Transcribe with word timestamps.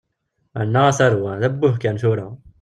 Annaɣ, 0.61 0.85
a 0.89 0.93
tarwa! 0.97 1.31
D 1.41 1.43
abbuh 1.47 1.75
kan, 1.81 1.95
tura! 2.01 2.27